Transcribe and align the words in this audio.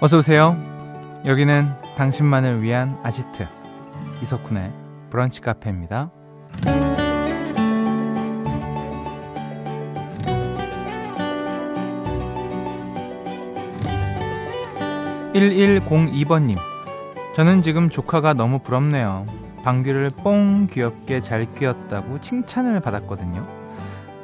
어서 0.00 0.18
오세요. 0.18 0.56
여기는 1.26 1.72
당신만을 1.96 2.62
위한 2.62 2.96
아지트 3.02 3.48
이석훈의 4.22 4.72
브런치 5.10 5.40
카페입니다. 5.40 6.12
1102번님. 15.34 16.56
저는 17.34 17.62
지금 17.62 17.90
조카가 17.90 18.34
너무 18.34 18.60
부럽네요. 18.60 19.26
방귀를 19.64 20.10
뽕 20.10 20.68
귀엽게 20.68 21.18
잘 21.18 21.52
뀌었다고 21.54 22.18
칭찬을 22.20 22.78
받았거든요. 22.78 23.44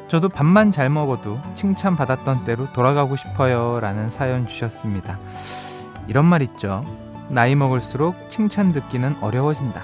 저도 0.07 0.29
밥만 0.29 0.71
잘 0.71 0.91
먹어도 0.91 1.41
칭찬 1.55 1.97
받았던 1.97 2.45
때로 2.45 2.73
돌아가고 2.73 3.17
싶어요. 3.17 3.81
라는 3.81 4.11
사연 4.11 4.47
주셨습니다. 4.47 5.19
이런 6.07 6.25
말 6.25 6.43
있죠. 6.43 6.85
나이 7.29 7.55
먹을수록 7.55 8.31
칭찬 8.31 8.73
듣기는 8.73 9.17
어려워진다. 9.21 9.83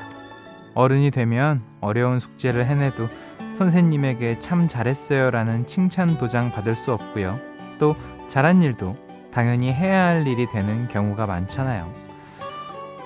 어른이 0.75 1.11
되면 1.11 1.63
어려운 1.81 2.19
숙제를 2.19 2.67
해내도 2.67 3.09
선생님에게 3.57 4.39
참 4.39 4.69
잘했어요 4.69 5.31
라는 5.31 5.67
칭찬 5.67 6.19
도장 6.19 6.51
받을 6.51 6.75
수 6.75 6.93
없고요. 6.93 7.39
또 7.79 7.97
잘한 8.29 8.63
일도 8.63 8.97
당연히 9.33 9.73
해야 9.73 10.07
할 10.07 10.27
일이 10.27 10.47
되는 10.49 10.89
경우가 10.89 11.27
많잖아요. 11.27 11.93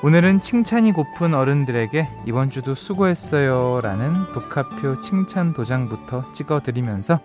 오늘은 0.02 0.41
칭찬이 0.41 0.92
고픈 0.92 1.33
어른들에게 1.33 2.08
이번 2.27 2.50
주도 2.50 2.74
수고했어요 2.74 3.80
라는 3.83 4.12
북카표 4.33 5.00
칭찬 5.00 5.55
도장부터 5.55 6.31
찍어드리면서 6.33 7.20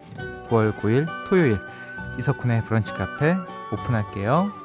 9월 0.48 0.74
9일 0.76 1.06
토요일 1.30 1.60
이석훈의 2.18 2.64
브런치 2.66 2.94
카페 2.94 3.36
오픈할게요. 3.74 4.59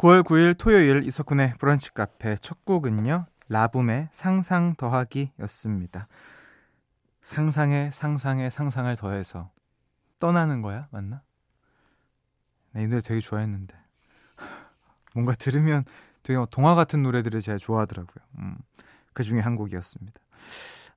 9월 0.00 0.22
9일 0.22 0.56
토요일 0.56 1.06
이석훈의 1.06 1.56
브런치 1.58 1.92
카페 1.92 2.34
첫 2.36 2.64
곡은요. 2.64 3.26
라붐의 3.50 4.08
상상 4.12 4.74
더하기였습니다. 4.76 6.08
상상에 7.20 7.90
상상에 7.92 8.48
상상을 8.48 8.96
더해서 8.96 9.50
떠나는 10.18 10.62
거야? 10.62 10.88
맞나? 10.90 11.20
네, 12.72 12.84
이 12.84 12.86
노래 12.86 13.02
되게 13.02 13.20
좋아했는데 13.20 13.76
뭔가 15.12 15.34
들으면 15.34 15.84
되게 16.22 16.42
동화 16.50 16.74
같은 16.74 17.02
노래들을 17.02 17.38
제가 17.42 17.58
좋아하더라고요. 17.58 18.24
음, 18.38 18.56
그 19.12 19.22
중에 19.22 19.40
한 19.40 19.54
곡이었습니다. 19.54 20.18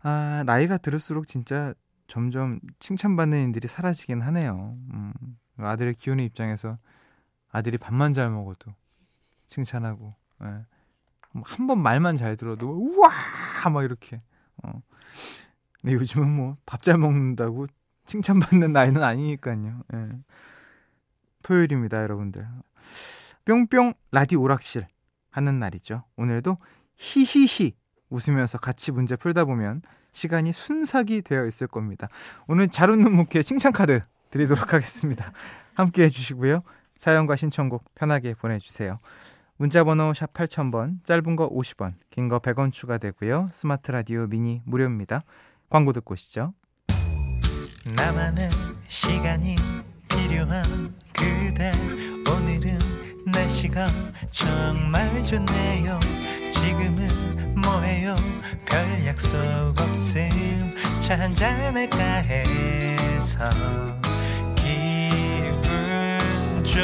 아 0.03 0.43
나이가 0.45 0.77
들을수록 0.77 1.27
진짜 1.27 1.73
점점 2.07 2.61
칭찬받는 2.79 3.47
일들이 3.47 3.67
사라지긴 3.67 4.21
하네요. 4.21 4.77
음, 4.93 5.13
아들을 5.57 5.91
키우는 5.91 6.23
입장에서 6.23 6.77
아들이 7.49 7.77
밥만 7.77 8.13
잘 8.13 8.29
먹어도 8.29 8.73
칭찬하고 9.53 10.15
예. 10.43 10.65
뭐 11.31 11.43
한번 11.45 11.79
말만 11.81 12.17
잘 12.17 12.35
들어도 12.37 12.69
우와 12.69 13.11
막 13.71 13.83
이렇게 13.83 14.17
어. 14.63 14.81
근데 15.79 15.93
요즘은 15.93 16.27
뭐 16.29 16.57
밥 16.65 16.81
잘 16.81 16.97
먹는다고 16.97 17.67
칭찬받는 18.05 18.73
나이는 18.73 19.03
아니니까요. 19.03 19.81
예. 19.93 20.09
토요일입니다, 21.43 22.01
여러분들. 22.01 22.47
뿅뿅 23.45 23.93
라디 24.11 24.35
오락실 24.35 24.87
하는 25.29 25.59
날이죠. 25.59 26.03
오늘도 26.17 26.57
히히히 26.95 27.73
웃으면서 28.09 28.57
같이 28.57 28.91
문제 28.91 29.15
풀다 29.15 29.45
보면 29.45 29.81
시간이 30.11 30.53
순삭이 30.53 31.21
되어 31.21 31.45
있을 31.47 31.67
겁니다. 31.67 32.07
오늘 32.47 32.69
잘 32.69 32.89
웃는 32.89 33.11
무케 33.13 33.41
칭찬 33.43 33.71
카드 33.71 34.01
드리도록 34.31 34.73
하겠습니다. 34.73 35.31
함께 35.73 36.03
해주시고요. 36.05 36.63
사연과 36.97 37.35
신청곡 37.35 37.83
편하게 37.95 38.33
보내주세요. 38.33 38.99
문자번호 39.57 40.13
샵 40.13 40.33
8000번, 40.33 41.03
짧은 41.03 41.35
거 41.35 41.49
50원, 41.49 41.93
긴 42.09 42.27
거 42.27 42.39
100원 42.39 42.71
추가되고요. 42.71 43.49
스마트 43.51 43.91
라디오 43.91 44.27
미니 44.27 44.61
무료입니다. 44.65 45.21
광고 45.69 45.93
듣고 45.93 46.13
오시죠. 46.13 46.53
나만의 47.95 48.49
시간이 48.87 49.55
필요한 50.09 50.63
그대 51.13 51.71
오늘은 52.29 52.77
날씨가 53.25 53.85
정말 54.31 55.21
좋네요 55.23 55.99
지금은 56.49 57.55
뭐해요 57.61 58.15
별 58.65 59.05
약속 59.05 59.35
없음 59.79 60.71
차 61.01 61.19
한잔할까 61.19 61.97
해서 61.97 63.49
기분 64.55 66.63
좋 66.63 66.79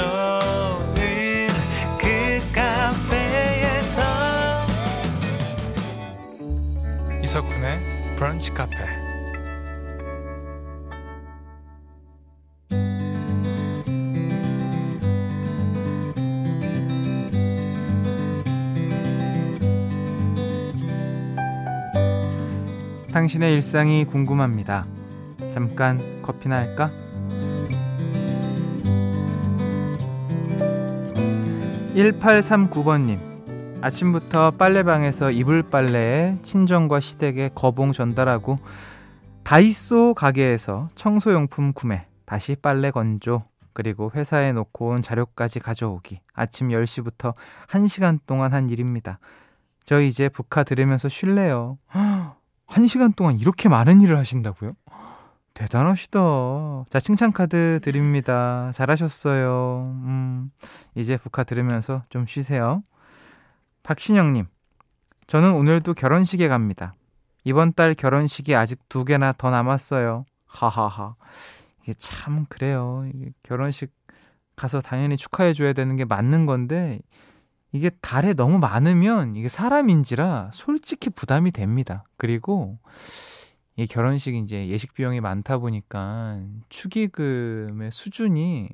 이석훈의 7.29 7.77
브런치 8.15 8.51
카페 8.55 8.75
당신의 23.11 23.53
일상이 23.53 24.05
궁금합니다. 24.05 24.87
잠깐 25.53 26.23
커피나 26.23 26.55
할까? 26.55 26.91
1839번님. 31.93 33.19
아침부터 33.81 34.18
빨래방에서 34.29 35.31
이불 35.31 35.63
빨래에 35.63 36.37
친정과 36.43 36.99
시댁에 36.99 37.49
거봉 37.55 37.91
전달하고 37.91 38.59
다이소 39.43 40.13
가게에서 40.13 40.89
청소용품 40.93 41.73
구매, 41.73 42.05
다시 42.25 42.55
빨래 42.55 42.91
건조, 42.91 43.43
그리고 43.73 44.11
회사에 44.13 44.51
놓고 44.51 44.89
온 44.89 45.01
자료까지 45.01 45.59
가져오기. 45.59 46.21
아침 46.33 46.69
10시부터 46.69 47.33
1시간 47.67 48.19
동안 48.27 48.53
한 48.53 48.69
일입니다. 48.69 49.19
저 49.83 49.99
이제 49.99 50.29
북카 50.29 50.63
들으면서 50.63 51.09
쉴래요. 51.09 51.79
1시간 52.67 53.15
동안 53.15 53.39
이렇게 53.39 53.69
많은 53.69 54.01
일을 54.01 54.17
하신다고요? 54.17 54.73
대단하시다. 55.55 56.19
자, 56.89 56.99
칭찬카드 56.99 57.79
드립니다. 57.81 58.69
잘하셨어요. 58.73 59.91
음, 60.03 60.51
이제 60.95 61.17
북카 61.17 61.43
들으면서 61.43 62.03
좀 62.09 62.27
쉬세요. 62.27 62.83
박신영님, 63.89 64.45
저는 65.25 65.51
오늘도 65.53 65.95
결혼식에 65.95 66.47
갑니다. 66.47 66.93
이번 67.43 67.73
달 67.73 67.95
결혼식이 67.95 68.53
아직 68.53 68.87
두 68.87 69.03
개나 69.03 69.33
더 69.33 69.49
남았어요. 69.49 70.25
하하하. 70.45 71.15
이게 71.81 71.95
참 71.97 72.45
그래요. 72.49 73.09
결혼식 73.41 73.91
가서 74.55 74.79
당연히 74.79 75.17
축하해줘야 75.17 75.73
되는 75.73 75.95
게 75.95 76.05
맞는 76.05 76.45
건데, 76.45 76.99
이게 77.71 77.89
달에 77.89 78.35
너무 78.35 78.59
많으면 78.59 79.35
이게 79.35 79.49
사람인지라 79.49 80.51
솔직히 80.53 81.09
부담이 81.09 81.49
됩니다. 81.49 82.03
그리고 82.17 82.77
이 83.75 83.87
결혼식 83.87 84.35
이제 84.35 84.67
예식 84.67 84.93
비용이 84.93 85.19
많다 85.19 85.57
보니까 85.57 86.43
축의금의 86.69 87.91
수준이 87.91 88.69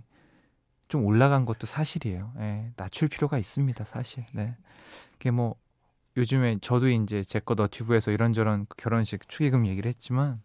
좀 0.88 1.06
올라간 1.06 1.46
것도 1.46 1.68
사실이에요. 1.68 2.34
예, 2.40 2.72
낮출 2.75 3.07
필요가 3.07 3.37
있습니다, 3.37 3.84
사실. 3.84 4.26
네. 4.34 4.55
그게 5.14 5.32
뭐 5.32 5.55
요즘에 6.17 6.58
저도 6.61 6.90
이제 6.90 7.23
제거 7.23 7.55
너튜브에서 7.55 8.11
이런저런 8.11 8.67
결혼식 8.78 9.28
축의금 9.28 9.66
얘기를 9.67 9.90
했지만 9.90 10.41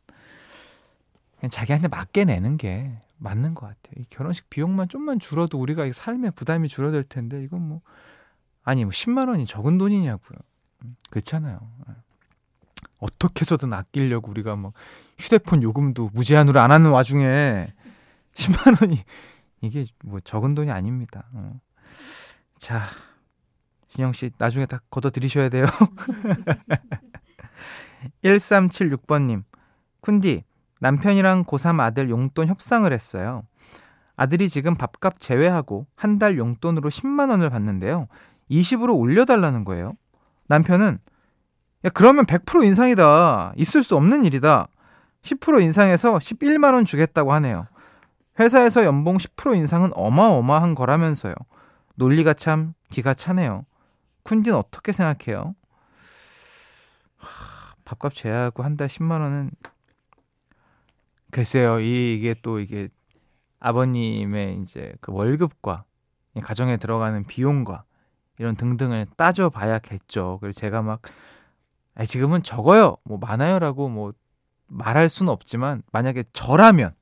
그냥 1.38 1.50
자기한테 1.50 1.88
맞게 1.88 2.25
내는 2.25 2.56
게 2.56 2.92
맞는 3.19 3.54
것 3.54 3.66
같아요. 3.66 3.94
이 3.98 4.04
결혼식 4.08 4.50
비용만 4.50 4.88
좀만 4.88 5.19
줄어도 5.19 5.58
우리가 5.58 5.90
삶의 5.92 6.32
부담이 6.32 6.69
줄어들 6.69 7.04
텐데 7.04 7.43
이건 7.43 7.69
뭐 7.69 7.81
아니 8.62 8.84
뭐 8.84 8.90
10만 8.90 9.28
원이 9.28 9.46
적은 9.46 9.78
돈이냐고요. 9.78 10.38
음, 10.84 10.96
그렇잖아요. 11.10 11.60
예. 11.88 11.94
어떻게 12.98 13.43
해서든 13.43 13.72
아끼려고 13.72 14.31
우리가 14.31 14.56
막 14.56 14.72
휴대폰 15.19 15.62
요금도 15.62 16.10
무제한으로 16.12 16.60
안 16.60 16.70
하는 16.70 16.90
와중에 16.90 17.72
10만 18.34 18.82
원이 18.82 19.02
이게 19.60 19.84
뭐 20.04 20.20
적은 20.20 20.54
돈이 20.54 20.70
아닙니다. 20.70 21.24
어. 21.32 21.60
자, 22.58 22.86
진영 23.88 24.12
씨 24.12 24.30
나중에 24.38 24.66
다 24.66 24.78
걷어 24.90 25.10
드리셔야 25.10 25.48
돼요. 25.48 25.66
1376번님, 28.24 29.42
쿤디, 30.02 30.42
남편이랑 30.80 31.44
고3 31.44 31.80
아들 31.80 32.10
용돈 32.10 32.48
협상을 32.48 32.90
했어요. 32.92 33.42
아들이 34.16 34.48
지금 34.48 34.74
밥값 34.74 35.18
제외하고 35.18 35.86
한 35.96 36.18
달 36.18 36.38
용돈으로 36.38 36.90
10만 36.90 37.30
원을 37.30 37.50
받는데요. 37.50 38.08
20으로 38.50 38.96
올려달라는 38.96 39.64
거예요. 39.64 39.92
남편은 40.48 40.98
야 41.84 41.88
그러면 41.94 42.26
100% 42.26 42.64
인상이다. 42.64 43.54
있을 43.56 43.82
수 43.82 43.96
없는 43.96 44.24
일이다. 44.24 44.68
10% 45.22 45.62
인상해서 45.62 46.18
11만 46.18 46.74
원 46.74 46.84
주겠다고 46.84 47.32
하네요. 47.34 47.66
회사에서 48.38 48.85
연봉 48.85 49.17
10% 49.17 49.56
인상은 49.56 49.91
어마어마한 49.94 50.75
거라면서요. 50.75 51.35
논리가 51.97 52.32
참 52.35 52.75
기가 52.91 53.12
차네요. 53.15 53.67
쿤디는 54.25 54.55
어떻게 54.56 54.93
생각해요? 54.93 55.55
하, 57.17 57.75
밥값 57.85 58.15
제하고 58.15 58.62
한 58.62 58.77
달 58.77 58.88
10만 58.88 59.21
원은 59.21 59.50
글쎄요. 61.31 61.81
이, 61.81 62.15
이게 62.15 62.35
또 62.43 62.61
이게 62.61 62.88
아버님의 63.61 64.61
이제 64.62 64.94
그 65.00 65.12
월급과 65.12 65.85
가정에 66.43 66.77
들어가는 66.77 67.25
비용과 67.25 67.85
이런 68.38 68.56
등등을 68.56 69.06
따져 69.17 69.50
봐야겠죠. 69.50 70.38
그래서 70.41 70.59
제가 70.61 70.81
막 70.82 71.03
아, 71.94 72.05
지금은 72.05 72.43
적어요. 72.43 72.97
뭐 73.05 73.19
많아요라고 73.19 73.88
뭐 73.91 74.12
말할 74.67 75.09
수는 75.09 75.31
없지만 75.32 75.82
만약에 75.93 76.25
저라면 76.32 76.94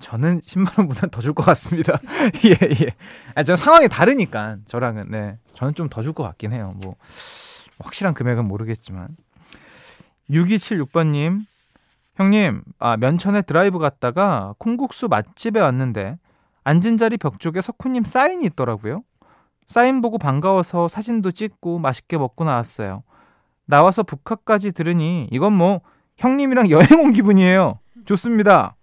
저는 0.00 0.40
10만 0.40 0.78
원보다 0.78 1.06
더 1.08 1.20
줄 1.20 1.34
것 1.34 1.44
같습니다. 1.44 1.98
예, 2.44 2.84
예. 2.84 2.94
아, 3.34 3.42
저 3.42 3.54
상황이 3.56 3.88
다르니까 3.88 4.56
저랑은 4.66 5.10
네. 5.10 5.38
저는 5.54 5.74
좀 5.74 5.88
더 5.88 6.02
줄 6.02 6.12
것 6.14 6.22
같긴 6.24 6.52
해요. 6.52 6.74
뭐 6.76 6.96
확실한 7.78 8.14
금액은 8.14 8.46
모르겠지만 8.46 9.08
6276번 10.30 11.08
님 11.08 11.44
형님, 12.16 12.62
아, 12.78 12.96
면천에 12.96 13.42
드라이브 13.42 13.78
갔다가 13.78 14.54
콩국수 14.58 15.08
맛집에 15.08 15.60
왔는데 15.60 16.18
앉은 16.64 16.98
자리 16.98 17.16
벽 17.16 17.40
쪽에 17.40 17.60
석훈님 17.60 18.04
사인이 18.04 18.44
있더라고요. 18.46 19.02
사인 19.66 20.00
보고 20.00 20.18
반가워서 20.18 20.88
사진도 20.88 21.30
찍고 21.30 21.78
맛있게 21.78 22.18
먹고 22.18 22.44
나왔어요. 22.44 23.04
나와서 23.66 24.02
북한까지 24.02 24.72
들으니 24.72 25.28
이건 25.30 25.52
뭐 25.54 25.80
형님이랑 26.18 26.70
여행 26.70 27.00
온 27.00 27.12
기분이에요. 27.12 27.78
좋습니다. 28.04 28.76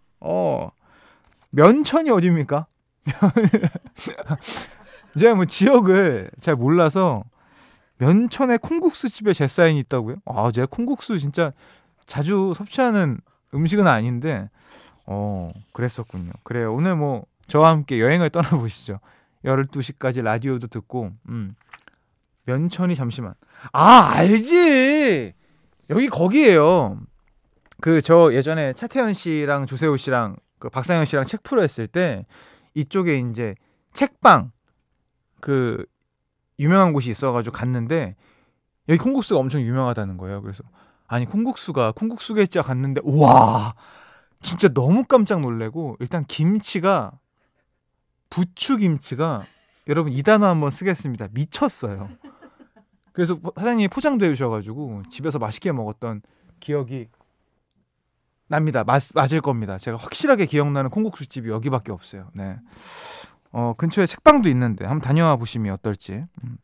어. 1.48 1.50
면천이 1.52 2.10
어디입니까? 2.10 2.66
제가 5.20 5.36
뭐 5.36 5.46
지역을 5.46 6.32
잘 6.40 6.56
몰라서 6.56 7.24
면천에 7.98 8.58
콩국수 8.58 9.10
집에 9.10 9.34
제 9.34 9.48
사인이 9.48 9.80
있다고요? 9.80 10.18
아, 10.26 10.52
제가 10.52 10.68
콩국수 10.70 11.18
진짜 11.20 11.52
자주 12.06 12.54
섭취하는 12.56 13.20
음식은 13.54 13.88
아닌데 13.88 14.50
어, 15.06 15.50
그랬었군요. 15.74 16.32
그래요. 16.44 16.74
오늘 16.74 16.96
뭐 16.96 17.26
저와 17.48 17.70
함께 17.72 18.00
여행을 18.00 18.30
떠나 18.30 18.50
보시죠. 18.50 19.00
12시까지 19.46 20.22
라디오도 20.22 20.68
듣고 20.68 21.12
음. 21.30 21.56
면천이 22.46 22.96
잠시만. 22.96 23.34
아, 23.72 24.10
알지. 24.14 25.34
여기 25.90 26.08
거기에요. 26.10 27.00
그 27.80 28.02
저 28.02 28.34
예전에 28.34 28.74
차태현 28.74 29.14
씨랑 29.14 29.66
조세호 29.66 29.98
씨랑 29.98 30.36
그 30.60 30.70
박상현 30.70 31.06
씨랑 31.06 31.26
책 31.26 31.44
프로 31.44 31.62
했을 31.62 31.88
때 31.88 32.26
이쪽에 32.74 33.20
이제 33.20 33.56
책방 33.94 34.52
그 35.40 35.86
유명한 36.60 36.94
곳이 36.94 37.10
있어가지고 37.10 37.56
갔는데 37.56 38.16
여기 38.90 38.98
콩국수가 39.00 39.40
엄청 39.40 39.62
유명하다는 39.62 40.18
거예요. 40.18 40.42
그래서 40.42 40.64
아니 41.08 41.26
콩국수가 41.26 41.94
콩국수겠지 41.94 42.60
갔는데 42.60 43.02
와 43.04 43.76
진짜 44.42 44.68
너무 44.70 45.04
깜짝 45.04 45.42
놀래고 45.42 45.98
일단 46.00 46.24
김치가 46.26 47.12
부추 48.30 48.78
김치가 48.78 49.46
여러분 49.88 50.12
이 50.12 50.22
단어 50.24 50.48
한번 50.48 50.72
쓰겠습니다. 50.72 51.30
미쳤어요. 51.32 52.10
그래서 53.14 53.40
사장님이 53.56 53.88
포장도 53.88 54.26
해주셔가지고 54.26 55.04
집에서 55.10 55.40
맛있게 55.40 55.72
먹었던 55.72 56.22
기억이 56.60 57.08
납니다. 58.48 58.84
맞, 58.84 59.02
맞을 59.14 59.42
겁니다. 59.42 59.78
제가 59.78 59.98
확실하게 59.98 60.46
기억나는 60.46 60.90
콩국수 60.90 61.28
집이 61.28 61.50
여기밖에 61.50 61.92
없어요. 61.92 62.30
네. 62.34 62.58
어, 63.52 63.74
근처에 63.78 64.06
책방도 64.06 64.50
있는데 64.50 64.86
한번 64.86 65.02
다녀와 65.02 65.36
보시면 65.38 65.74
어떨지. 65.74 66.26
음. 66.44 66.58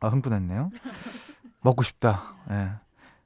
아, 0.00 0.08
흥분했네요. 0.08 0.70
먹고 1.62 1.82
싶다. 1.82 2.20
네. 2.48 2.70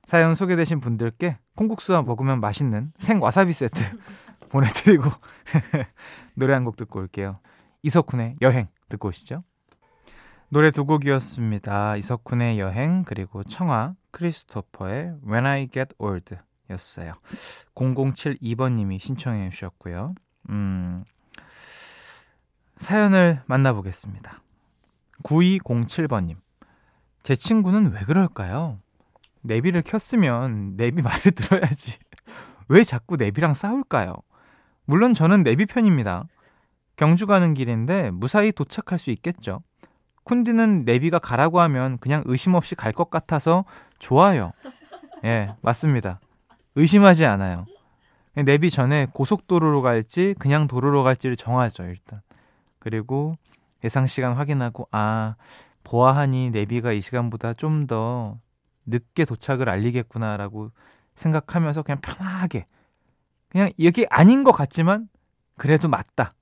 사연 0.05 0.35
소개되신 0.35 0.81
분들께 0.81 1.39
콩국수와 1.57 2.03
먹으면 2.03 2.41
맛있는 2.41 2.93
생 2.99 3.21
와사비 3.23 3.53
세트 3.53 3.81
보내드리고 4.49 5.11
노래 6.35 6.55
한 6.55 6.65
곡 6.65 6.77
듣고 6.77 6.99
올게요. 7.01 7.41
이석훈의 7.83 8.37
여행 8.43 8.69
듣고 8.89 9.09
오시죠. 9.09 9.43
노래 10.51 10.71
두 10.71 10.87
곡이었습니다. 10.87 11.97
이석훈의 11.97 12.59
여행 12.59 13.05
그리고 13.05 13.43
청아 13.43 13.95
크리스토퍼의 14.13 15.17
When 15.27 15.45
I 15.47 15.69
Get 15.71 15.95
Old 15.99 16.37
였어요. 16.71 17.15
0072번님이 17.75 18.99
신청해 18.99 19.51
주셨고요. 19.51 20.15
음, 20.51 21.05
사연을 22.77 23.43
만나보겠습니다. 23.47 24.43
9207번님. 25.25 26.37
제 27.23 27.35
친구는 27.35 27.93
왜 27.93 28.01
그럴까요? 28.01 28.79
내비를 29.43 29.83
켰으면 29.83 30.77
내비 30.77 31.03
말을 31.03 31.33
들어야지. 31.33 31.99
왜 32.69 32.85
자꾸 32.85 33.17
내비랑 33.17 33.55
싸울까요? 33.55 34.15
물론 34.85 35.15
저는 35.15 35.43
내비 35.43 35.67
편입니다. 35.67 36.25
경주 36.97 37.27
가는 37.27 37.55
길인데 37.55 38.11
무사히 38.11 38.53
도착할 38.53 38.99
수 38.99 39.11
있겠죠. 39.11 39.63
쿤디는 40.25 40.85
내비가 40.85 41.19
가라고 41.19 41.61
하면 41.61 41.99
그냥 41.99 42.23
의심 42.27 42.55
없이 42.55 42.75
갈 42.75 42.93
것 42.93 43.09
같아서 43.11 43.65
좋아요. 43.99 44.53
예, 45.25 45.55
맞습니다. 45.63 46.21
의심하지 46.79 47.27
않아요. 47.27 47.67
내비 48.35 48.71
전에 48.71 49.09
고속도로로 49.13 49.83
갈지 49.83 50.35
그냥 50.39 50.69
도로로 50.69 51.03
갈지를 51.03 51.35
정하죠, 51.37 51.85
일단. 51.85 52.21
그리고 52.79 53.37
예상 53.83 54.07
시간 54.07 54.35
확인하고 54.35 54.89
아, 54.93 55.35
보아하니 55.85 56.51
내비가 56.51 56.93
이 56.93 57.01
시간보다 57.01 57.55
좀 57.55 57.87
더 57.87 58.39
늦게 58.89 59.25
도착을 59.25 59.69
알리겠구나라고 59.69 60.71
생각하면서 61.15 61.83
그냥 61.83 62.01
편하게 62.01 62.65
그냥 63.49 63.71
이게 63.77 64.07
아닌 64.11 64.45
것 64.45 64.53
같지만 64.53 65.09
그래도 65.57 65.89
맞다. 65.89 66.35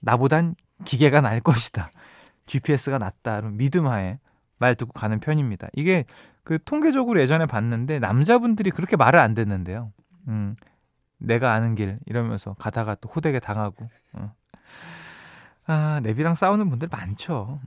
나보단 0.00 0.54
기계가 0.84 1.20
날 1.20 1.40
것이다. 1.40 1.90
GPS가 2.46 2.98
낫다. 2.98 3.42
믿음하에 3.42 4.18
말 4.62 4.76
듣고 4.76 4.92
가는 4.92 5.18
편입니다. 5.18 5.68
이게 5.74 6.04
그 6.44 6.58
통계적으로 6.64 7.20
예전에 7.20 7.46
봤는데 7.46 7.98
남자분들이 7.98 8.70
그렇게 8.70 8.96
말을 8.96 9.18
안 9.18 9.34
듣는데요. 9.34 9.92
음, 10.28 10.54
내가 11.18 11.52
아는 11.52 11.74
길 11.74 11.98
이러면서 12.06 12.54
가다가 12.54 12.94
또 12.94 13.08
호되게 13.08 13.40
당하고. 13.40 13.90
어. 14.14 14.32
아, 15.66 16.00
내비랑 16.02 16.36
싸우는 16.36 16.70
분들 16.70 16.88
많죠. 16.90 17.60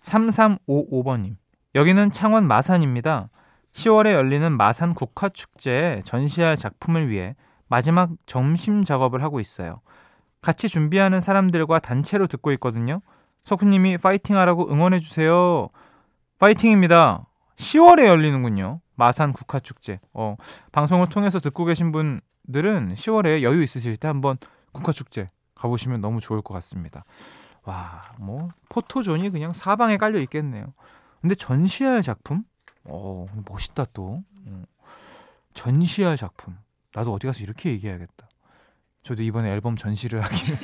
3355번님. 0.00 1.36
여기는 1.74 2.10
창원 2.10 2.46
마산입니다. 2.46 3.28
10월에 3.72 4.12
열리는 4.12 4.50
마산 4.56 4.94
국화축제에 4.94 6.00
전시할 6.02 6.56
작품을 6.56 7.10
위해 7.10 7.36
마지막 7.68 8.10
점심 8.24 8.82
작업을 8.82 9.22
하고 9.22 9.40
있어요. 9.40 9.80
같이 10.40 10.68
준비하는 10.68 11.20
사람들과 11.20 11.80
단체로 11.80 12.26
듣고 12.26 12.52
있거든요. 12.52 13.02
석훈님이 13.44 13.98
파이팅 13.98 14.38
하라고 14.38 14.70
응원해주세요. 14.70 15.68
파이팅입니다. 16.38 17.26
10월에 17.56 18.06
열리는군요. 18.06 18.80
마산 18.94 19.32
국화축제. 19.32 20.00
어, 20.12 20.36
방송을 20.72 21.08
통해서 21.08 21.40
듣고 21.40 21.64
계신 21.64 21.92
분들은 21.92 22.94
10월에 22.94 23.42
여유 23.42 23.62
있으실 23.62 23.96
때 23.96 24.08
한번 24.08 24.36
국화축제 24.72 25.30
가보시면 25.54 26.00
너무 26.00 26.20
좋을 26.20 26.42
것 26.42 26.52
같습니다. 26.54 27.04
와, 27.64 28.02
뭐, 28.18 28.48
포토존이 28.68 29.30
그냥 29.30 29.52
사방에 29.52 29.96
깔려 29.96 30.20
있겠네요. 30.20 30.74
근데 31.20 31.34
전시할 31.34 32.02
작품? 32.02 32.44
어, 32.84 33.26
멋있다 33.48 33.86
또. 33.92 34.22
어. 34.46 34.62
전시할 35.54 36.16
작품. 36.16 36.56
나도 36.94 37.12
어디 37.12 37.26
가서 37.26 37.42
이렇게 37.42 37.70
얘기해야겠다. 37.70 38.28
저도 39.02 39.22
이번에 39.22 39.50
앨범 39.50 39.76
전시를 39.76 40.20
하기. 40.22 40.56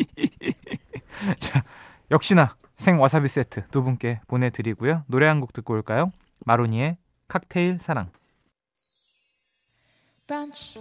자, 1.38 1.64
역시나 2.10 2.56
생 2.80 2.98
와사비 2.98 3.28
세트 3.28 3.66
두 3.68 3.82
분께 3.82 4.20
보내드리고요. 4.26 5.04
노래 5.06 5.26
한 5.26 5.40
곡 5.40 5.52
듣고 5.52 5.74
올까요? 5.74 6.10
마로니의 6.46 6.96
칵테일 7.28 7.78
사랑. 7.78 8.10
브런치, 10.26 10.78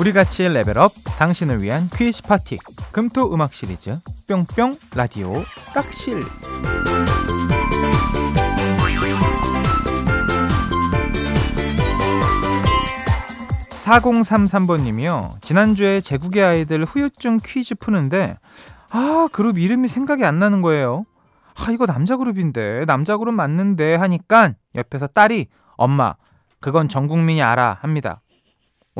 우리 0.00 0.14
같이 0.14 0.48
레벨업 0.48 0.92
당신을 1.18 1.62
위한 1.62 1.86
퀴즈 1.94 2.22
파티 2.22 2.56
금토 2.90 3.34
음악 3.34 3.52
시리즈 3.52 3.94
뿅뿅 4.26 4.78
라디오 4.94 5.34
락실 5.74 6.22
4033번님이요. 13.72 15.42
지난주에 15.42 16.00
제국의 16.00 16.44
아이들 16.44 16.86
후유증 16.86 17.40
퀴즈 17.44 17.74
푸는데 17.74 18.38
아 18.88 19.28
그룹 19.30 19.58
이름이 19.58 19.86
생각이 19.88 20.24
안 20.24 20.38
나는 20.38 20.62
거예요. 20.62 21.04
아 21.54 21.70
이거 21.72 21.84
남자 21.84 22.16
그룹인데 22.16 22.86
남자 22.86 23.18
그룹 23.18 23.34
맞는데 23.34 23.96
하니까 23.96 24.54
옆에서 24.74 25.08
딸이 25.08 25.48
엄마 25.76 26.14
그건 26.58 26.88
전 26.88 27.06
국민이 27.06 27.42
알아 27.42 27.76
합니다. 27.82 28.22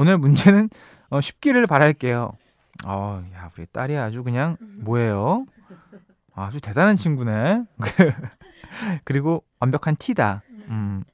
오늘 0.01 0.17
문제는 0.17 0.71
어, 1.11 1.21
쉽기를 1.21 1.67
바랄게요. 1.67 2.33
어, 2.87 3.21
야 3.35 3.51
우리 3.55 3.67
딸이 3.67 3.99
아주 3.99 4.25
그냥 4.25 4.57
뭐예요? 4.79 5.45
아주 6.35 6.59
대단한 6.59 6.97
친구네. 6.97 7.65
그리고 9.05 9.45
완벽한 9.59 9.97
티다. 9.97 10.43
음. 10.71 11.05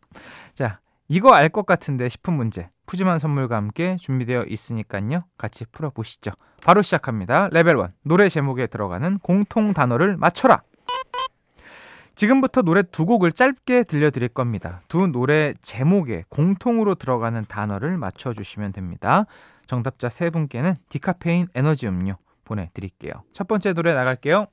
자, 0.54 0.78
이거 1.08 1.34
알 1.34 1.48
것 1.48 1.66
같은데 1.66 2.08
싶은 2.08 2.34
문제. 2.34 2.70
푸짐한 2.86 3.18
선물과 3.18 3.56
함께 3.56 3.96
준비되어 3.96 4.44
있으니까요. 4.44 5.24
같이 5.36 5.64
풀어보시죠. 5.72 6.30
바로 6.64 6.80
시작합니다. 6.80 7.48
레벨 7.50 7.76
1. 7.76 7.86
노래 8.04 8.28
제목에 8.28 8.68
들어가는 8.68 9.18
공통 9.18 9.74
단어를 9.74 10.16
맞춰라. 10.16 10.62
지금부터 12.16 12.62
노래 12.62 12.82
두 12.82 13.04
곡을 13.04 13.30
짧게 13.30 13.84
들려드릴 13.84 14.28
겁니다. 14.28 14.80
두 14.88 15.06
노래 15.06 15.52
제목에 15.60 16.24
공통으로 16.30 16.94
들어가는 16.94 17.44
단어를 17.46 17.98
맞춰주시면 17.98 18.72
됩니다. 18.72 19.26
정답자 19.66 20.08
세 20.08 20.30
분께는 20.30 20.74
디카페인 20.88 21.46
에너지 21.54 21.86
음료 21.86 22.16
보내드릴게요. 22.44 23.12
첫 23.32 23.46
번째 23.46 23.74
노래 23.74 23.92
나갈게요. 23.92 24.46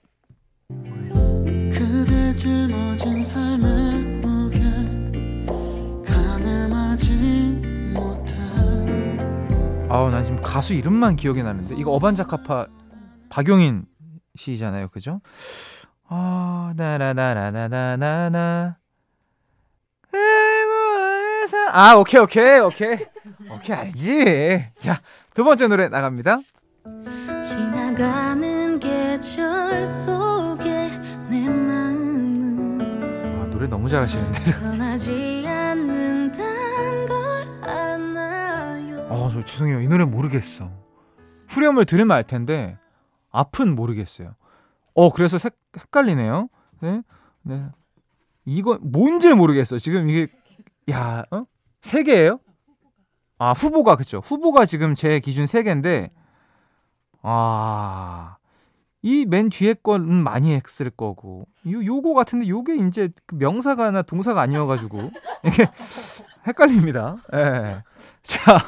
아우 9.89 10.09
나 10.09 10.23
지금 10.23 10.41
가수 10.41 10.73
이름만 10.73 11.15
기억이 11.15 11.43
나는데 11.43 11.75
이거 11.77 11.91
어반자카파 11.91 12.67
박용인 13.29 13.85
씨잖아요, 14.35 14.89
그죠? 14.89 15.21
아 16.15 16.71
나라나라나나나나 16.75 18.77
아 21.71 21.95
오케이 21.95 22.21
오케이 22.21 22.59
오케이 22.59 22.97
오케이 23.51 23.75
알지. 23.75 24.63
자 24.77 25.01
두 25.33 25.43
번째 25.43 25.67
노래 25.67 25.89
나갑니다. 25.89 26.37
지나가는 27.41 28.79
계절 28.79 29.83
속에 29.87 30.89
내 31.31 31.49
마음은 31.49 33.41
아 33.41 33.47
노래 33.49 33.65
너무 33.67 33.89
잘하시는데. 33.89 34.39
변하지 34.51 35.45
않는단 35.47 37.07
걸 37.07 37.17
알나요 37.67 39.07
아 39.09 39.29
저 39.33 39.43
죄송해요 39.43 39.81
이 39.81 39.87
노래 39.87 40.05
모르겠어. 40.05 40.69
후렴을 41.47 41.85
들으면 41.85 42.15
알 42.15 42.23
텐데 42.23 42.77
앞은 43.31 43.73
모르겠어요. 43.73 44.35
어 44.95 45.11
그래서 45.11 45.37
색, 45.37 45.55
헷갈리네요. 45.77 46.49
네, 46.81 47.01
네. 47.43 47.65
이거 48.45 48.77
뭔지 48.81 49.33
모르겠어. 49.33 49.77
지금 49.79 50.09
이게 50.09 50.27
야, 50.91 51.23
어? 51.31 51.45
세 51.81 52.03
개예요? 52.03 52.39
아 53.37 53.51
후보가 53.53 53.95
그쵸? 53.95 54.21
후보가 54.23 54.65
지금 54.65 54.95
제 54.95 55.19
기준 55.19 55.45
세 55.47 55.63
개인데 55.63 56.11
아. 57.21 58.37
이 59.05 59.25
맨 59.25 59.49
뒤에 59.49 59.73
거는 59.73 60.07
많이 60.23 60.53
했을 60.55 60.89
거고 60.89 61.45
요 61.69 61.85
요거 61.85 62.13
같은데 62.13 62.47
요게 62.47 62.75
이제 62.87 63.09
그 63.25 63.35
명사가나 63.35 64.03
동사가 64.03 64.39
아니어 64.41 64.65
가지고 64.65 65.11
이게 65.43 65.67
헷갈립니다. 66.47 67.17
예. 67.33 67.83
자, 68.21 68.59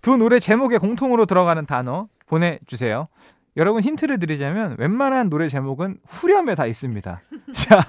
두 0.00 0.16
노래 0.16 0.38
제목에 0.38 0.78
공통으로 0.78 1.26
들어가는 1.26 1.66
단어 1.66 2.06
보내 2.26 2.60
주세요. 2.66 3.08
여러분 3.56 3.82
힌트를 3.82 4.18
드리자면 4.18 4.76
웬만한 4.78 5.28
노래 5.28 5.48
제목은 5.48 5.98
후렴에 6.06 6.54
다 6.54 6.66
있습니다. 6.66 7.20
자, 7.52 7.80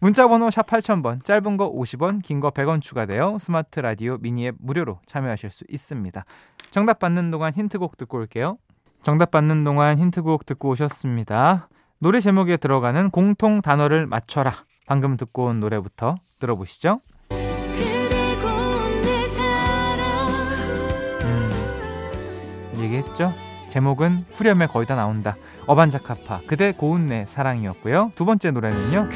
문자 0.00 0.26
번호 0.28 0.50
샵 0.50 0.66
8000번, 0.66 1.22
짧은 1.24 1.56
거 1.56 1.70
50원, 1.70 2.22
긴 2.22 2.40
거 2.40 2.50
100원 2.50 2.80
추가되어 2.80 3.38
스마트 3.38 3.80
라디오 3.80 4.16
미니 4.18 4.46
앱 4.46 4.54
무료로 4.58 5.00
참여하실 5.06 5.50
수 5.50 5.64
있습니다. 5.68 6.24
정답 6.70 6.98
받는 7.00 7.30
동안 7.30 7.52
힌트곡 7.54 7.96
듣고 7.98 8.18
올게요. 8.18 8.56
정답 9.02 9.30
받는 9.30 9.62
동안 9.64 9.98
힌트곡 9.98 10.46
듣고 10.46 10.70
오셨습니다. 10.70 11.68
노래 11.98 12.20
제목에 12.20 12.56
들어가는 12.56 13.10
공통 13.10 13.60
단어를 13.60 14.06
맞춰라. 14.06 14.52
방금 14.86 15.16
듣고 15.16 15.44
온 15.46 15.60
노래부터 15.60 16.16
들어보시죠. 16.40 17.00
음, 21.22 22.72
얘기했죠? 22.78 23.32
제목은 23.74 24.26
후렴에 24.32 24.68
거의 24.68 24.86
다 24.86 24.94
나온다. 24.94 25.36
어반자카파 25.66 26.42
그대 26.46 26.70
고운 26.70 27.08
내 27.08 27.26
사랑이었고요. 27.26 28.12
두 28.14 28.24
번째 28.24 28.52
노래는요. 28.52 29.08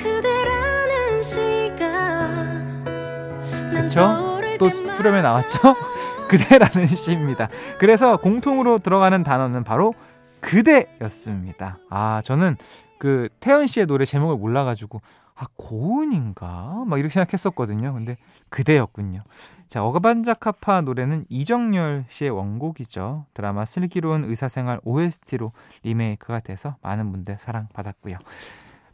그쵸? 3.71 4.41
또 4.59 4.67
후렴에 4.67 5.23
나왔죠? 5.23 5.77
그대라는 6.29 6.89
시입니다. 6.89 7.49
그래서 7.79 8.17
공통으로 8.17 8.81
들어가는 8.81 9.23
단어는 9.23 9.63
바로 9.63 9.95
그대였습니다. 10.41 11.79
아, 11.89 12.21
저는 12.25 12.57
그 12.99 13.29
태연 13.39 13.69
씨의 13.69 13.87
노래 13.87 14.05
제목을 14.05 14.39
몰라가지고 14.39 15.01
아 15.39 15.47
고은인가 15.57 16.85
막 16.87 16.99
이렇게 16.99 17.13
생각했었거든요. 17.13 17.93
근데 17.95 18.17
그대였군요. 18.49 19.23
자, 19.69 19.85
어반자카파 19.85 20.81
노래는 20.81 21.27
이정열 21.29 22.07
씨의 22.09 22.31
원곡이죠. 22.31 23.27
드라마 23.35 23.65
슬기로운 23.65 24.25
의사생활 24.25 24.81
OST로 24.83 25.53
리메이크가 25.85 26.41
돼서 26.41 26.77
많은 26.83 27.13
분들 27.13 27.39
사랑받았고요. 27.39 28.17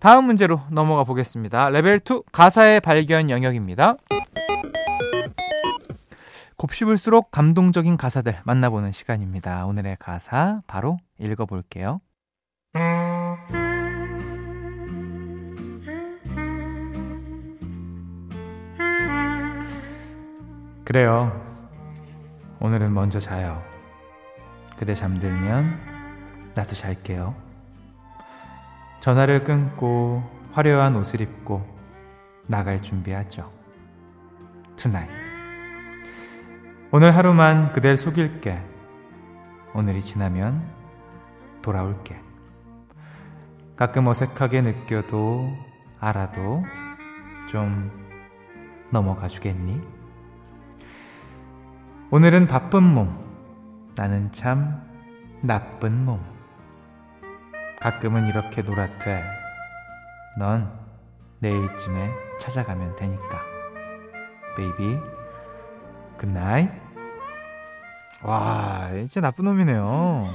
다음 0.01 0.27
문제로 0.27 0.61
넘어가 0.71 1.05
보겠습니다. 1.05 1.71
레벨 1.71 1.99
2 1.99 2.25
가사의 2.31 2.81
발견 2.81 3.31
영역입니다. 3.31 3.97
곱씹을수록 6.57 7.31
감동적인 7.31 7.97
가사들 7.97 8.41
만나보는 8.45 8.93
시간입니다. 8.93 9.65
오늘의 9.67 9.97
가사 9.99 10.61
바로 10.67 10.99
읽어볼게요. 11.19 12.01
그래요. 20.85 21.33
오늘은 22.61 22.93
먼저 22.93 23.19
자요. 23.19 23.63
그대 24.77 24.95
잠들면 24.95 25.81
나도 26.55 26.75
잘게요. 26.75 27.35
전화를 29.01 29.45
끊고 29.45 30.23
화려한 30.53 30.95
옷을 30.97 31.23
입고 31.23 31.67
나갈 32.49 32.83
준비하죠. 32.83 33.51
tonight. 34.77 35.09
오늘 36.93 37.17
하루만 37.17 37.73
그댈 37.73 37.97
속일게. 37.97 38.61
오늘이 39.75 40.03
지나면 40.03 40.63
돌아올게. 41.63 42.21
가끔 43.75 44.07
어색하게 44.07 44.61
느껴도 44.61 45.51
알아도 45.99 46.63
좀 47.49 47.91
넘어가 48.93 49.29
주겠니? 49.29 49.94
오늘은 52.11 52.47
바쁜 52.47 52.83
몸. 52.83 53.19
나는 53.97 54.31
참 54.33 54.83
나쁜 55.43 56.05
놈. 56.05 56.21
가끔은 57.81 58.27
이렇게 58.27 58.63
놀아도 58.63 58.95
돼. 58.95 59.23
넌 60.39 60.71
내일쯤에 61.41 62.11
찾아가면 62.41 62.97
되니까. 62.97 63.43
baby. 64.57 64.99
Good 66.19 66.39
night. 66.39 66.71
와, 68.23 68.89
진짜 68.97 69.21
나쁜 69.21 69.45
놈이네요. 69.45 70.27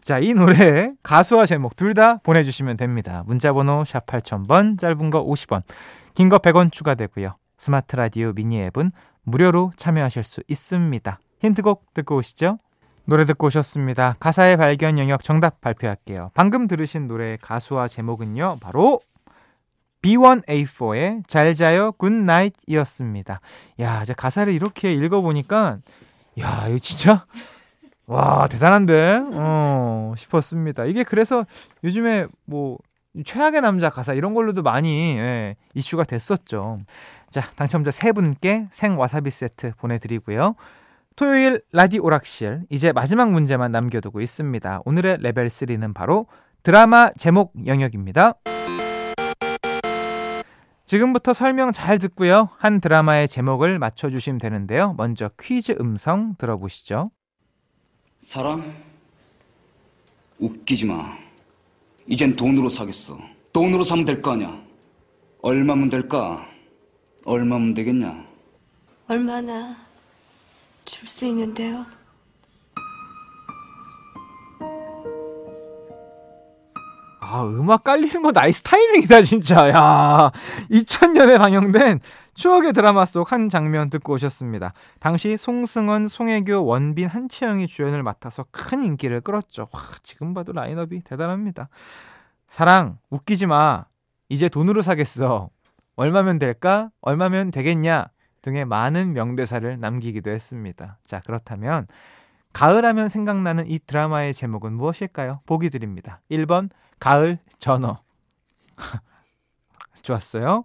자, 0.00 0.18
이 0.18 0.34
노래 0.34 0.92
가수와 1.02 1.46
제목 1.46 1.76
둘 1.76 1.94
다 1.94 2.16
보내주시면 2.18 2.76
됩니다. 2.76 3.22
문자번호 3.26 3.84
샵 3.84 4.04
8000번, 4.06 4.78
짧은 4.78 5.10
거 5.10 5.24
50원, 5.24 5.62
긴 6.14 6.28
거 6.28 6.38
100원 6.38 6.72
추가되고요. 6.72 7.36
스마트 7.56 7.94
라디오 7.96 8.32
미니 8.32 8.60
앱은 8.64 8.90
무료로 9.26 9.72
참여하실 9.76 10.22
수 10.22 10.42
있습니다. 10.48 11.18
힌트곡 11.40 11.92
듣고 11.94 12.16
오시죠. 12.16 12.58
노래 13.04 13.24
듣고 13.24 13.48
오셨습니다. 13.48 14.16
가사의 14.18 14.56
발견 14.56 14.98
영역 14.98 15.22
정답 15.22 15.60
발표할게요. 15.60 16.30
방금 16.34 16.66
들으신 16.66 17.06
노래의 17.06 17.38
가수와 17.38 17.88
제목은요. 17.88 18.58
바로 18.60 19.00
B1A4의 20.02 21.26
잘자요 21.26 21.54
Good 21.54 21.92
Night이었습니다. 21.92 23.40
야, 23.80 24.02
이제 24.02 24.12
가사를 24.12 24.52
이렇게 24.52 24.92
읽어 24.92 25.20
보니까 25.20 25.78
야, 26.38 26.66
이거 26.68 26.78
진짜 26.78 27.26
와 28.06 28.46
대단한데 28.48 29.20
어 29.32 30.14
싶었습니다. 30.16 30.84
이게 30.84 31.02
그래서 31.02 31.44
요즘에 31.82 32.26
뭐 32.44 32.78
최악의 33.24 33.60
남자 33.60 33.90
가사 33.90 34.12
이런 34.14 34.34
걸로도 34.34 34.62
많이 34.62 35.16
예, 35.16 35.56
이슈가 35.74 36.04
됐었죠. 36.04 36.78
자 37.30 37.42
당첨자 37.56 37.90
세 37.90 38.12
분께 38.12 38.66
생 38.70 38.98
와사비 38.98 39.30
세트 39.30 39.72
보내드리고요. 39.78 40.54
토요일 41.16 41.62
라디오락실 41.72 42.62
이제 42.68 42.92
마지막 42.92 43.30
문제만 43.30 43.72
남겨두고 43.72 44.20
있습니다. 44.20 44.82
오늘의 44.84 45.18
레벨 45.20 45.46
3는 45.46 45.94
바로 45.94 46.26
드라마 46.62 47.10
제목 47.16 47.52
영역입니다. 47.66 48.34
지금부터 50.84 51.32
설명 51.32 51.72
잘 51.72 51.98
듣고요. 51.98 52.48
한 52.58 52.80
드라마의 52.80 53.26
제목을 53.28 53.78
맞춰주시면 53.78 54.38
되는데요. 54.38 54.94
먼저 54.96 55.30
퀴즈 55.40 55.74
음성 55.80 56.36
들어보시죠. 56.36 57.10
사랑? 58.20 58.62
웃기지 60.38 60.86
마. 60.86 61.25
이젠 62.08 62.36
돈으로 62.36 62.68
사겠어. 62.68 63.18
돈으로 63.52 63.84
사면 63.84 64.04
될 64.04 64.22
거 64.22 64.32
아니야. 64.32 64.60
얼마면 65.42 65.90
될까? 65.90 66.46
얼마면 67.24 67.74
되겠냐? 67.74 68.24
얼마나 69.08 69.76
줄 70.84 71.06
수 71.06 71.26
있는데요? 71.26 71.84
아, 77.20 77.42
음악 77.44 77.82
깔리는 77.84 78.22
거 78.22 78.30
nice 78.30 78.62
타이밍이다, 78.62 79.22
진짜. 79.22 79.68
야 79.70 80.30
2000년에 80.70 81.38
방영된 81.38 82.00
추억의 82.36 82.74
드라마 82.74 83.06
속 83.06 83.32
한 83.32 83.48
장면 83.48 83.90
듣고 83.90 84.12
오셨습니다. 84.14 84.72
당시 85.00 85.36
송승헌, 85.36 86.08
송혜교, 86.08 86.64
원빈, 86.64 87.08
한치영이 87.08 87.66
주연을 87.66 88.02
맡아서 88.02 88.44
큰 88.50 88.82
인기를 88.82 89.22
끌었죠. 89.22 89.66
와, 89.72 89.80
지금 90.02 90.34
봐도 90.34 90.52
라인업이 90.52 91.00
대단합니다. 91.02 91.68
사랑, 92.46 92.98
웃기지 93.10 93.46
마. 93.46 93.86
이제 94.28 94.48
돈으로 94.48 94.82
사겠어. 94.82 95.48
얼마면 95.96 96.38
될까? 96.38 96.90
얼마면 97.00 97.50
되겠냐? 97.50 98.06
등의 98.42 98.64
많은 98.66 99.14
명대사를 99.14 99.80
남기기도 99.80 100.30
했습니다. 100.30 100.98
자, 101.04 101.20
그렇다면 101.24 101.86
가을하면 102.52 103.08
생각나는 103.08 103.66
이 103.68 103.78
드라마의 103.78 104.34
제목은 104.34 104.74
무엇일까요? 104.74 105.40
보기 105.46 105.70
드립니다. 105.70 106.20
1번 106.30 106.70
가을 107.00 107.38
전어. 107.58 108.02
좋았어요. 110.02 110.64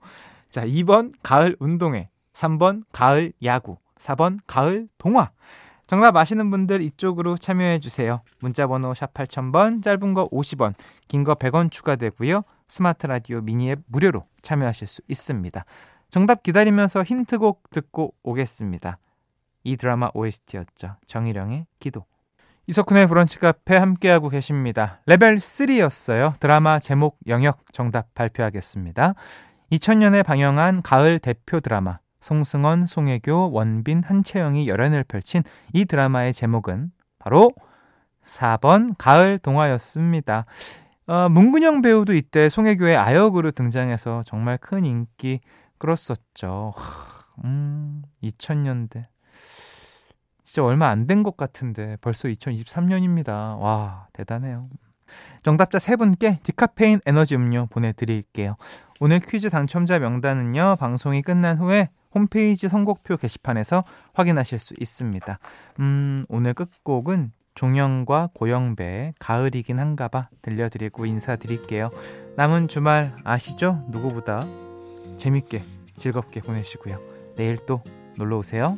자, 0.51 0.65
2번 0.65 1.13
가을 1.23 1.55
운동회, 1.59 2.09
3번 2.33 2.83
가을 2.91 3.33
야구, 3.43 3.77
4번 3.97 4.39
가을 4.45 4.87
동화. 4.97 5.31
정답 5.87 6.15
아시는 6.15 6.49
분들 6.49 6.81
이쪽으로 6.81 7.37
참여해 7.37 7.79
주세요. 7.79 8.21
문자 8.39 8.67
번호 8.67 8.93
샵 8.93 9.13
8000번, 9.13 9.81
짧은 9.83 10.13
거 10.13 10.27
50원, 10.29 10.73
긴 11.07 11.23
거 11.23 11.35
100원 11.35 11.71
추가되고요. 11.71 12.41
스마트 12.67 13.07
라디오 13.07 13.41
미니 13.41 13.71
앱 13.71 13.79
무료로 13.87 14.25
참여하실 14.41 14.87
수 14.87 15.01
있습니다. 15.07 15.65
정답 16.09 16.43
기다리면서 16.43 17.03
힌트곡 17.03 17.69
듣고 17.71 18.13
오겠습니다. 18.23 18.97
이 19.63 19.77
드라마 19.77 20.09
OST였죠. 20.13 20.95
정일영의 21.07 21.65
기도. 21.79 22.05
이석훈의 22.67 23.07
브런치 23.07 23.39
카페 23.39 23.75
함께하고 23.75 24.29
계십니다. 24.29 25.01
레벨 25.05 25.37
3였어요. 25.37 26.39
드라마 26.39 26.79
제목 26.79 27.17
영역 27.27 27.59
정답 27.73 28.13
발표하겠습니다. 28.13 29.15
2000년에 29.71 30.25
방영한 30.25 30.81
가을 30.81 31.19
대표 31.19 31.59
드라마 31.59 31.99
송승헌, 32.19 32.85
송혜교, 32.85 33.51
원빈, 33.51 34.03
한채영이 34.05 34.67
열연을 34.67 35.03
펼친 35.05 35.43
이 35.73 35.85
드라마의 35.85 36.33
제목은 36.33 36.91
바로 37.19 37.51
4번 38.23 38.93
가을 38.97 39.39
동화였습니다. 39.39 40.45
어, 41.07 41.29
문근영 41.29 41.81
배우도 41.81 42.13
이때 42.13 42.47
송혜교의 42.49 42.95
아역으로 42.95 43.51
등장해서 43.51 44.21
정말 44.25 44.57
큰 44.57 44.85
인기 44.85 45.39
끌었었죠. 45.79 46.73
음, 47.43 48.03
2000년대. 48.21 49.05
진짜 50.43 50.63
얼마 50.63 50.89
안 50.89 51.07
된 51.07 51.23
것 51.23 51.37
같은데 51.37 51.97
벌써 52.01 52.27
2023년입니다. 52.27 53.57
와, 53.59 54.07
대단해요. 54.13 54.69
정답자 55.43 55.79
세 55.79 55.95
분께 55.95 56.39
디카페인 56.43 56.99
에너지 57.05 57.35
음료 57.35 57.67
보내드릴게요. 57.67 58.55
오늘 58.99 59.19
퀴즈 59.19 59.49
당첨자 59.49 59.99
명단은요, 59.99 60.75
방송이 60.79 61.21
끝난 61.21 61.57
후에 61.57 61.89
홈페이지 62.13 62.67
선곡표 62.67 63.17
게시판에서 63.17 63.83
확인하실 64.13 64.59
수 64.59 64.73
있습니다. 64.79 65.39
음, 65.79 66.25
오늘 66.29 66.53
끝곡은 66.53 67.31
종영과 67.55 68.29
고영배의 68.33 69.15
가을이긴 69.19 69.79
한가 69.79 70.07
봐 70.07 70.29
들려드리고 70.41 71.05
인사드릴게요. 71.05 71.89
남은 72.37 72.67
주말 72.67 73.15
아시죠? 73.23 73.83
누구보다 73.89 74.39
재밌게 75.17 75.63
즐겁게 75.97 76.41
보내시고요. 76.41 76.99
내일 77.35 77.57
또 77.65 77.81
놀러 78.17 78.37
오세요. 78.37 78.77